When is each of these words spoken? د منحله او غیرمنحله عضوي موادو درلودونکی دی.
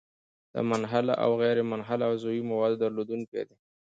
د 0.53 0.55
منحله 0.69 1.13
او 1.23 1.31
غیرمنحله 1.41 2.03
عضوي 2.13 2.41
موادو 2.51 2.79
درلودونکی 2.83 3.41
دی. 3.47 3.57